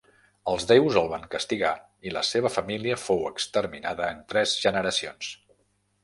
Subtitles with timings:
[0.51, 1.73] Els deus el van castigar
[2.11, 5.29] i la seva família fou exterminada en tres generacions.